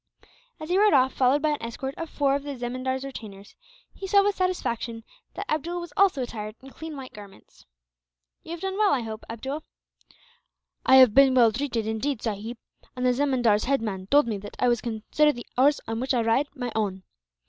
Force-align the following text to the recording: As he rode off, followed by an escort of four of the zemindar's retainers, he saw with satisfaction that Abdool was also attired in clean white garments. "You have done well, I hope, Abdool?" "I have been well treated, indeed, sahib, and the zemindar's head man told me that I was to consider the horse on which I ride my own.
As 0.59 0.69
he 0.69 0.79
rode 0.79 0.93
off, 0.95 1.13
followed 1.13 1.43
by 1.43 1.49
an 1.51 1.61
escort 1.61 1.93
of 1.95 2.09
four 2.09 2.33
of 2.35 2.41
the 2.41 2.57
zemindar's 2.57 3.05
retainers, 3.05 3.53
he 3.93 4.07
saw 4.07 4.23
with 4.23 4.35
satisfaction 4.35 5.03
that 5.35 5.45
Abdool 5.47 5.79
was 5.79 5.93
also 5.95 6.23
attired 6.23 6.55
in 6.59 6.71
clean 6.71 6.97
white 6.97 7.13
garments. 7.13 7.67
"You 8.41 8.49
have 8.49 8.61
done 8.61 8.79
well, 8.79 8.93
I 8.95 9.01
hope, 9.01 9.23
Abdool?" 9.29 9.61
"I 10.87 10.95
have 10.95 11.13
been 11.13 11.35
well 11.35 11.51
treated, 11.51 11.85
indeed, 11.85 12.19
sahib, 12.23 12.57
and 12.95 13.05
the 13.05 13.13
zemindar's 13.13 13.65
head 13.65 13.83
man 13.83 14.07
told 14.07 14.25
me 14.27 14.39
that 14.39 14.55
I 14.57 14.69
was 14.69 14.79
to 14.79 14.89
consider 14.89 15.31
the 15.33 15.45
horse 15.55 15.79
on 15.87 15.99
which 15.99 16.15
I 16.15 16.21
ride 16.23 16.47
my 16.55 16.71
own. 16.75 17.03